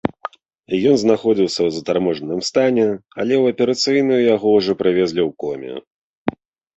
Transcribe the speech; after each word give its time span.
Ён 0.91 0.95
знаходзіўся 0.99 1.57
ў 1.63 1.69
затарможаным 1.75 2.39
стане, 2.49 2.85
але 3.19 3.33
ў 3.41 3.55
аперацыйную 3.55 4.17
яго 4.35 4.47
ўжо 4.57 4.71
прывезлі 4.81 5.21
ў 5.25 5.39
коме. 5.45 6.39